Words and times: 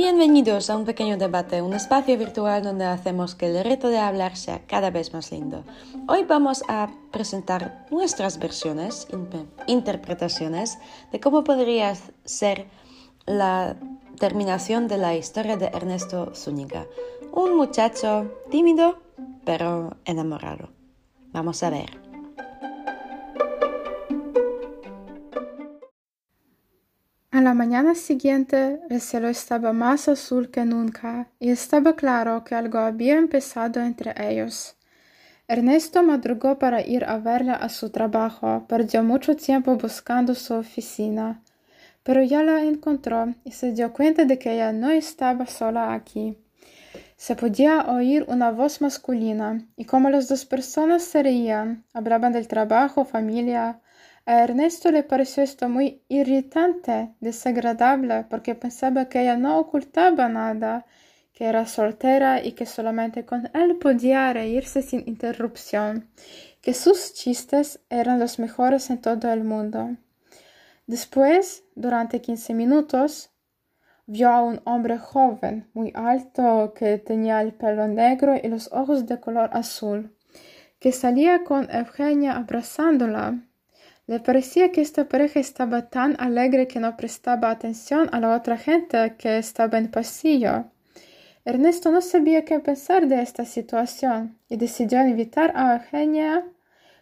Bienvenidos 0.00 0.70
a 0.70 0.76
un 0.76 0.84
pequeño 0.84 1.16
debate, 1.16 1.60
un 1.60 1.72
espacio 1.72 2.16
virtual 2.16 2.62
donde 2.62 2.84
hacemos 2.84 3.34
que 3.34 3.46
el 3.46 3.64
reto 3.64 3.88
de 3.88 3.98
hablar 3.98 4.36
sea 4.36 4.64
cada 4.64 4.90
vez 4.92 5.12
más 5.12 5.32
lindo. 5.32 5.64
Hoy 6.06 6.22
vamos 6.22 6.62
a 6.68 6.88
presentar 7.10 7.84
nuestras 7.90 8.38
versiones, 8.38 9.08
interpretaciones 9.66 10.78
de 11.10 11.18
cómo 11.18 11.42
podría 11.42 11.96
ser 12.24 12.68
la 13.26 13.74
terminación 14.20 14.86
de 14.86 14.98
la 14.98 15.16
historia 15.16 15.56
de 15.56 15.66
Ernesto 15.66 16.32
Zúñiga, 16.32 16.86
un 17.32 17.56
muchacho 17.56 18.30
tímido 18.52 19.00
pero 19.44 19.96
enamorado. 20.04 20.68
Vamos 21.32 21.64
a 21.64 21.70
ver. 21.70 22.07
A 27.38 27.40
la 27.40 27.54
mañana 27.54 27.94
siguiente 27.94 28.80
el 28.90 29.00
cielo 29.00 29.28
estaba 29.28 29.72
más 29.72 30.08
azul 30.08 30.50
que 30.50 30.64
nunca 30.64 31.28
y 31.38 31.50
estaba 31.50 31.94
claro 31.94 32.42
que 32.42 32.56
algo 32.56 32.80
había 32.80 33.14
empezado 33.16 33.80
entre 33.80 34.12
ellos. 34.28 34.74
Ernesto 35.46 36.02
madrugó 36.02 36.58
para 36.58 36.84
ir 36.84 37.04
a 37.04 37.18
verla 37.18 37.54
a 37.54 37.68
su 37.68 37.90
trabajo, 37.90 38.66
perdió 38.66 39.04
mucho 39.04 39.36
tiempo 39.36 39.76
buscando 39.76 40.34
su 40.34 40.52
oficina, 40.54 41.40
pero 42.02 42.24
ya 42.24 42.42
la 42.42 42.64
encontró 42.64 43.32
y 43.44 43.52
se 43.52 43.70
dio 43.70 43.92
cuenta 43.92 44.24
de 44.24 44.36
que 44.36 44.54
ella 44.54 44.72
no 44.72 44.90
estaba 44.90 45.46
sola 45.46 45.94
aquí. 45.94 46.36
Se 47.16 47.36
podía 47.36 47.82
oír 47.82 48.24
una 48.26 48.50
voz 48.50 48.80
masculina 48.80 49.64
y 49.76 49.84
como 49.84 50.10
las 50.10 50.26
dos 50.26 50.44
personas 50.44 51.04
se 51.04 51.22
reían, 51.22 51.84
hablaban 51.94 52.32
del 52.32 52.48
trabajo, 52.48 53.04
familia, 53.04 53.80
a 54.28 54.44
Ernesto 54.44 54.92
le 54.92 55.04
pareció 55.04 55.42
esto 55.42 55.70
muy 55.70 56.02
irritante, 56.06 57.14
desagradable, 57.18 58.26
porque 58.28 58.54
pensaba 58.54 59.08
que 59.08 59.22
ella 59.22 59.38
no 59.38 59.58
ocultaba 59.58 60.28
nada, 60.28 60.84
que 61.32 61.46
era 61.46 61.64
soltera 61.64 62.44
y 62.44 62.52
que 62.52 62.66
solamente 62.66 63.24
con 63.24 63.48
él 63.54 63.76
podía 63.76 64.30
reírse 64.34 64.82
sin 64.82 65.02
interrupción, 65.08 66.10
que 66.60 66.74
sus 66.74 67.14
chistes 67.14 67.80
eran 67.88 68.18
los 68.18 68.38
mejores 68.38 68.90
en 68.90 69.00
todo 69.00 69.32
el 69.32 69.44
mundo. 69.44 69.96
Después, 70.86 71.64
durante 71.74 72.20
quince 72.20 72.52
minutos, 72.52 73.30
vio 74.04 74.28
a 74.28 74.42
un 74.42 74.60
hombre 74.64 74.98
joven, 74.98 75.70
muy 75.72 75.90
alto, 75.94 76.74
que 76.76 76.98
tenía 76.98 77.40
el 77.40 77.54
pelo 77.54 77.88
negro 77.88 78.34
y 78.36 78.46
los 78.48 78.70
ojos 78.72 79.06
de 79.06 79.20
color 79.20 79.48
azul, 79.54 80.14
que 80.78 80.92
salía 80.92 81.44
con 81.44 81.74
Eugenia 81.74 82.36
abrazándola 82.36 83.47
le 84.08 84.20
parecía 84.20 84.72
que 84.72 84.80
esta 84.80 85.06
pareja 85.06 85.38
estaba 85.38 85.90
tan 85.90 86.16
alegre 86.18 86.66
que 86.66 86.80
no 86.80 86.96
prestaba 86.96 87.50
atención 87.50 88.08
a 88.10 88.20
la 88.20 88.34
otra 88.34 88.56
gente 88.56 89.16
que 89.18 89.36
estaba 89.36 89.76
en 89.76 89.90
pasillo. 89.90 90.64
Ernesto 91.44 91.92
no 91.92 92.00
sabía 92.00 92.46
qué 92.46 92.58
pensar 92.58 93.06
de 93.06 93.20
esta 93.20 93.44
situación 93.44 94.38
y 94.48 94.56
decidió 94.56 95.06
invitar 95.06 95.52
a 95.54 95.74
Eugenia 95.76 96.42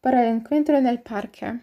para 0.00 0.24
el 0.24 0.38
encuentro 0.38 0.76
en 0.76 0.88
el 0.88 1.00
parque. 1.00 1.60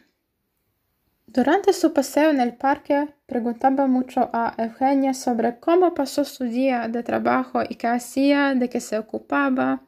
Durante 1.28 1.74
su 1.74 1.92
paseo 1.92 2.30
en 2.30 2.40
el 2.40 2.56
parque 2.56 3.14
preguntaba 3.26 3.88
mucho 3.88 4.30
a 4.32 4.56
Eugenia 4.58 5.14
sobre 5.14 5.60
cómo 5.60 5.94
pasó 5.94 6.24
su 6.24 6.46
día 6.46 6.88
de 6.88 7.04
trabajo 7.04 7.62
y 7.68 7.76
qué 7.76 7.88
hacía, 7.88 8.56
de 8.56 8.70
qué 8.70 8.80
se 8.80 8.98
ocupaba. 8.98 9.82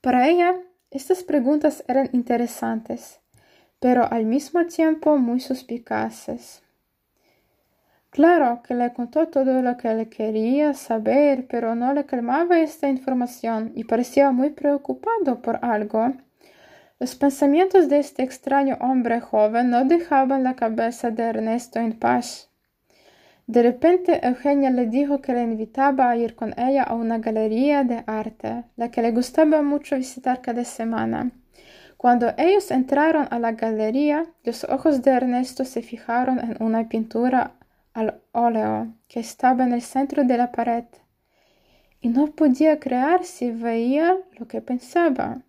Para 0.00 0.28
ella, 0.28 0.56
estas 0.90 1.22
preguntas 1.22 1.84
eran 1.86 2.10
interesantes 2.12 3.22
pero 3.82 4.06
al 4.12 4.26
mismo 4.26 4.64
tiempo 4.66 5.18
muy 5.18 5.40
suspicaces. 5.40 6.62
Claro 8.10 8.62
que 8.62 8.74
le 8.74 8.92
contó 8.92 9.26
todo 9.26 9.60
lo 9.60 9.76
que 9.76 9.92
le 9.92 10.08
quería 10.08 10.72
saber, 10.72 11.48
pero 11.48 11.74
no 11.74 11.92
le 11.92 12.06
calmaba 12.06 12.60
esta 12.60 12.88
información 12.88 13.72
y 13.74 13.82
parecía 13.82 14.30
muy 14.30 14.50
preocupado 14.50 15.42
por 15.42 15.58
algo. 15.64 16.12
Los 17.00 17.16
pensamientos 17.16 17.88
de 17.88 17.98
este 17.98 18.22
extraño 18.22 18.76
hombre 18.80 19.20
joven 19.20 19.70
no 19.70 19.84
dejaban 19.84 20.44
la 20.44 20.54
cabeza 20.54 21.10
de 21.10 21.24
Ernesto 21.24 21.80
en 21.80 21.98
paz. 21.98 22.50
De 23.48 23.64
repente 23.64 24.24
Eugenia 24.24 24.70
le 24.70 24.86
dijo 24.86 25.20
que 25.20 25.32
le 25.32 25.42
invitaba 25.42 26.08
a 26.08 26.16
ir 26.16 26.36
con 26.36 26.54
ella 26.56 26.84
a 26.84 26.94
una 26.94 27.18
galería 27.18 27.82
de 27.82 28.04
arte, 28.06 28.62
la 28.76 28.92
que 28.92 29.02
le 29.02 29.10
gustaba 29.10 29.60
mucho 29.62 29.96
visitar 29.96 30.40
cada 30.40 30.62
semana. 30.62 31.32
Cuando 32.02 32.34
ellos 32.36 32.72
entraron 32.72 33.28
a 33.30 33.38
la 33.38 33.52
galería, 33.52 34.26
los 34.42 34.64
ojos 34.64 35.02
de 35.02 35.12
Ernesto 35.12 35.64
se 35.64 35.82
fijaron 35.82 36.40
en 36.40 36.60
una 36.60 36.88
pintura 36.88 37.52
al 37.94 38.20
óleo 38.32 38.92
que 39.06 39.20
estaba 39.20 39.62
en 39.62 39.72
el 39.72 39.82
centro 39.82 40.24
de 40.24 40.36
la 40.36 40.50
pared, 40.50 40.86
y 42.00 42.08
no 42.08 42.26
podía 42.26 42.80
creer 42.80 43.22
si 43.22 43.52
veía 43.52 44.18
lo 44.36 44.48
que 44.48 44.60
pensaba. 44.60 45.42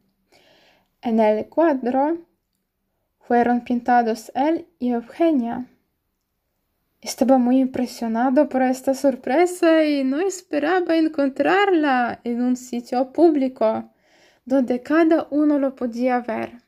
En 1.01 1.19
el 1.19 1.49
cuadro 1.49 2.19
fueron 3.17 3.61
pintados 3.61 4.31
él 4.35 4.67
y 4.77 4.91
Eugenia. 4.91 5.65
Estaba 7.01 7.39
muy 7.39 7.61
impresionado 7.61 8.47
por 8.47 8.61
esta 8.61 8.93
sorpresa 8.93 9.85
y 9.85 10.03
no 10.03 10.19
esperaba 10.19 10.97
encontrarla 10.97 12.19
en 12.23 12.43
un 12.43 12.55
sitio 12.55 13.11
público 13.11 13.89
donde 14.45 14.81
cada 14.81 15.27
uno 15.29 15.59
lo 15.59 15.75
podía 15.75 16.19
ver. 16.19 16.61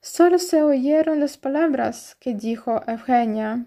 Solo 0.00 0.38
se 0.38 0.62
oyeron 0.62 1.20
las 1.20 1.36
palabras 1.36 2.16
que 2.20 2.34
dijo 2.34 2.80
Eugenia, 2.86 3.66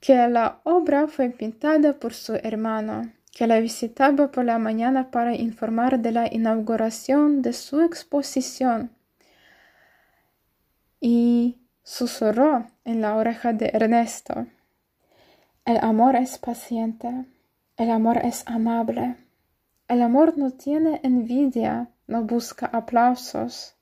que 0.00 0.16
la 0.28 0.60
obra 0.64 1.06
fue 1.08 1.30
pintada 1.30 1.92
por 1.94 2.12
su 2.12 2.34
hermano, 2.34 3.12
que 3.32 3.46
la 3.46 3.60
visitaba 3.60 4.30
por 4.30 4.44
la 4.44 4.58
mañana 4.58 5.10
para 5.10 5.34
informar 5.34 6.00
de 6.00 6.12
la 6.12 6.32
inauguración 6.32 7.42
de 7.42 7.52
su 7.52 7.82
exposición. 7.82 8.90
Y 11.00 11.58
susurró 11.82 12.66
en 12.84 13.00
la 13.00 13.16
oreja 13.16 13.52
de 13.52 13.70
Ernesto. 13.72 14.46
El 15.64 15.78
amor 15.78 16.16
es 16.16 16.38
paciente, 16.38 17.26
el 17.76 17.90
amor 17.90 18.18
es 18.24 18.42
amable. 18.46 19.16
El 19.88 20.02
amor 20.02 20.36
no 20.36 20.50
tiene 20.50 21.00
envidia, 21.04 21.92
no 22.08 22.22
busca 22.24 22.66
aplausos, 22.66 23.76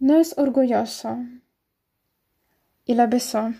no 0.00 0.18
es 0.18 0.36
orgulloso. 0.36 1.18
Y 2.84 2.94
la 2.94 3.06
besó. 3.06 3.52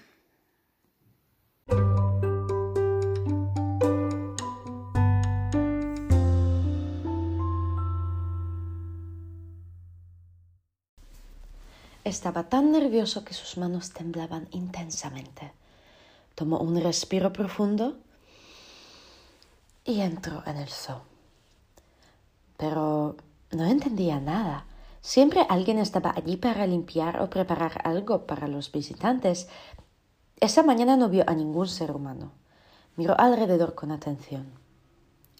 Estaba 12.02 12.48
tan 12.48 12.72
nervioso 12.72 13.24
que 13.24 13.32
sus 13.32 13.56
manos 13.58 13.92
temblaban 13.92 14.48
intensamente. 14.50 15.52
Tomó 16.34 16.58
un 16.58 16.82
respiro 16.82 17.32
profundo 17.32 17.96
y 19.84 20.00
entró 20.00 20.42
en 20.46 20.56
el 20.56 20.68
zoo 20.68 21.11
no 23.52 23.66
entendía 23.66 24.20
nada. 24.20 24.66
Siempre 25.00 25.46
alguien 25.48 25.78
estaba 25.78 26.12
allí 26.16 26.36
para 26.36 26.66
limpiar 26.66 27.20
o 27.22 27.30
preparar 27.30 27.80
algo 27.84 28.26
para 28.26 28.48
los 28.48 28.70
visitantes. 28.70 29.48
Esa 30.40 30.62
mañana 30.62 30.96
no 30.96 31.08
vio 31.08 31.24
a 31.26 31.34
ningún 31.34 31.68
ser 31.68 31.90
humano. 31.90 32.32
Miró 32.96 33.18
alrededor 33.18 33.74
con 33.74 33.90
atención. 33.90 34.46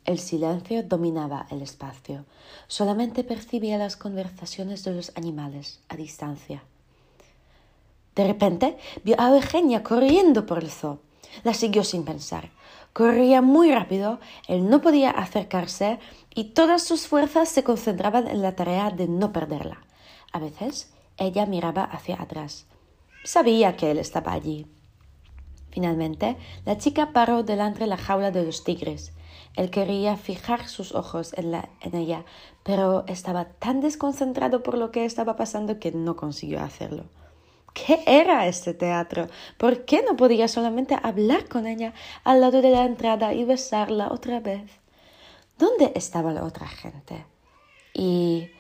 El 0.05 0.19
silencio 0.19 0.83
dominaba 0.83 1.47
el 1.51 1.63
espacio. 1.63 2.25
Solamente 2.67 3.23
percibía 3.23 3.79
las 3.79 3.97
conversaciones 3.97 4.83
de 4.85 4.95
los 4.95 5.13
animales 5.17 5.81
a 5.89 5.97
distancia. 5.97 6.65
De 8.17 8.27
repente 8.27 8.77
vio 9.05 9.15
a 9.19 9.31
Eugenia 9.31 9.83
corriendo 9.83 10.45
por 10.45 10.59
el 10.59 10.71
zoo. 10.71 11.01
La 11.45 11.55
siguió 11.55 11.85
sin 11.85 12.05
pensar. 12.05 12.51
Corría 12.93 13.41
muy 13.41 13.73
rápido, 13.73 14.21
él 14.49 14.69
no 14.69 14.83
podía 14.83 15.11
acercarse 15.11 15.99
y 16.35 16.45
todas 16.45 16.83
sus 16.83 17.07
fuerzas 17.07 17.49
se 17.49 17.65
concentraban 17.65 18.29
en 18.29 18.43
la 18.43 18.55
tarea 18.55 18.91
de 18.91 19.09
no 19.09 19.33
perderla. 19.33 19.79
A 20.33 20.39
veces 20.39 20.93
ella 21.17 21.47
miraba 21.47 21.85
hacia 21.85 22.21
atrás. 22.21 22.67
Sabía 23.25 23.77
que 23.77 23.91
él 23.91 23.99
estaba 23.99 24.33
allí. 24.33 24.67
Finalmente, 25.71 26.37
la 26.67 26.77
chica 26.77 27.13
paró 27.13 27.43
delante 27.43 27.81
de 27.81 27.87
la 27.87 27.97
jaula 27.97 28.31
de 28.31 28.45
los 28.45 28.63
tigres. 28.63 29.13
Él 29.57 29.71
quería 29.71 30.17
fijar 30.17 30.69
sus 30.69 30.95
ojos 30.95 31.33
en, 31.35 31.55
en 31.55 31.95
ella, 31.95 32.25
pero 32.63 33.05
estaba 33.07 33.47
tan 33.47 33.81
desconcentrado 33.81 34.63
por 34.63 34.77
lo 34.77 34.91
que 34.91 35.05
estaba 35.05 35.37
pasando 35.37 35.79
que 35.79 35.93
no 35.93 36.17
consiguió 36.17 36.61
hacerlo. 36.61 37.05
¿Qué 37.73 38.03
era 38.07 38.47
este 38.47 38.75
teatro? 38.75 39.29
¿Por 39.57 39.85
qué 39.85 40.03
no 40.03 40.17
podía 40.17 40.49
solamente 40.49 40.97
hablar 41.03 41.49
con 41.49 41.67
ella 41.67 41.95
al 42.25 42.41
lado 42.41 42.61
de 42.61 42.71
la 42.71 42.85
entrada 42.85 43.33
y 43.33 43.45
besarla 43.45 44.09
otra 44.13 44.41
vez? 44.41 44.71
¿Dónde 45.59 45.93
estaba 45.95 46.33
la 46.33 46.45
otra 46.45 46.67
gente? 46.67 47.25
Y... 47.95 48.51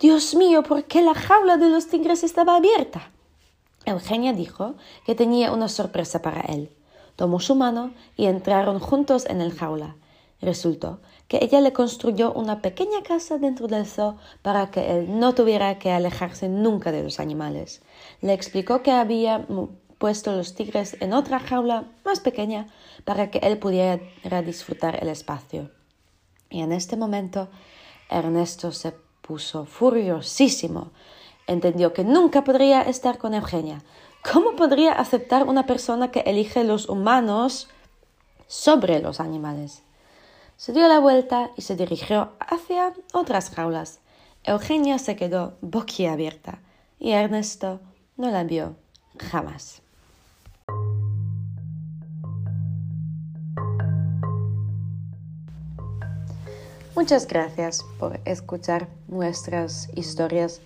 Dios 0.00 0.34
mío, 0.34 0.62
¿por 0.62 0.84
qué 0.84 1.02
la 1.02 1.14
jaula 1.14 1.56
de 1.56 1.68
los 1.68 1.88
tigres 1.88 2.24
estaba 2.24 2.56
abierta? 2.56 3.10
Eugenia 3.84 4.32
dijo 4.32 4.74
que 5.04 5.14
tenía 5.14 5.52
una 5.52 5.68
sorpresa 5.68 6.22
para 6.22 6.40
él. 6.40 6.70
Tomó 7.16 7.40
su 7.40 7.54
mano 7.54 7.92
y 8.16 8.26
entraron 8.26 8.80
juntos 8.80 9.26
en 9.26 9.40
el 9.40 9.52
jaula. 9.52 9.96
Resultó 10.40 11.00
que 11.28 11.38
ella 11.42 11.60
le 11.60 11.74
construyó 11.74 12.32
una 12.32 12.62
pequeña 12.62 13.02
casa 13.02 13.38
dentro 13.38 13.68
del 13.68 13.86
zoo 13.86 14.16
para 14.42 14.70
que 14.70 14.98
él 14.98 15.20
no 15.20 15.34
tuviera 15.34 15.78
que 15.78 15.92
alejarse 15.92 16.48
nunca 16.48 16.90
de 16.90 17.02
los 17.02 17.20
animales. 17.20 17.82
Le 18.22 18.32
explicó 18.32 18.82
que 18.82 18.90
había 18.90 19.46
puesto 19.98 20.34
los 20.34 20.54
tigres 20.54 20.96
en 21.00 21.12
otra 21.12 21.38
jaula 21.38 21.84
más 22.04 22.20
pequeña 22.20 22.66
para 23.04 23.30
que 23.30 23.38
él 23.38 23.58
pudiera 23.58 24.00
disfrutar 24.44 25.02
el 25.02 25.08
espacio. 25.08 25.70
Y 26.48 26.62
en 26.62 26.72
este 26.72 26.96
momento 26.96 27.48
Ernesto 28.08 28.72
se 28.72 28.94
puso 29.20 29.66
furiosísimo. 29.66 30.92
Entendió 31.46 31.92
que 31.92 32.04
nunca 32.04 32.42
podría 32.42 32.82
estar 32.82 33.18
con 33.18 33.34
Eugenia. 33.34 33.82
¿Cómo 34.32 34.56
podría 34.56 34.92
aceptar 34.92 35.44
una 35.44 35.66
persona 35.66 36.10
que 36.10 36.20
elige 36.20 36.64
los 36.64 36.88
humanos 36.88 37.68
sobre 38.46 39.00
los 39.00 39.20
animales? 39.20 39.82
Se 40.58 40.72
dio 40.72 40.88
la 40.88 40.98
vuelta 40.98 41.52
y 41.56 41.62
se 41.62 41.76
dirigió 41.76 42.32
hacia 42.40 42.92
otras 43.12 43.50
jaulas. 43.50 44.00
Eugenia 44.42 44.98
se 44.98 45.14
quedó 45.14 45.56
boquiabierta 45.60 46.58
y 46.98 47.12
Ernesto 47.12 47.78
no 48.16 48.28
la 48.32 48.42
vio 48.42 48.74
jamás. 49.20 49.82
Muchas 56.96 57.28
gracias 57.28 57.84
por 58.00 58.18
escuchar 58.24 58.88
nuestras 59.06 59.88
historias. 59.94 60.60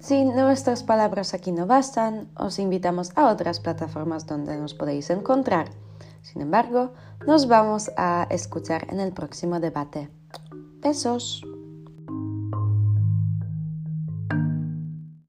Si 0.00 0.26
nuestras 0.26 0.82
palabras 0.82 1.32
aquí 1.32 1.52
no 1.52 1.66
bastan, 1.66 2.28
os 2.36 2.58
invitamos 2.58 3.12
a 3.16 3.30
otras 3.30 3.60
plataformas 3.60 4.26
donde 4.26 4.58
nos 4.58 4.74
podéis 4.74 5.08
encontrar. 5.08 5.70
Sin 6.22 6.40
embargo, 6.40 6.94
nos 7.26 7.46
vamos 7.46 7.90
a 7.96 8.26
escuchar 8.30 8.86
en 8.90 9.00
el 9.00 9.12
próximo 9.12 9.60
debate. 9.60 10.08
Besos. 10.80 11.44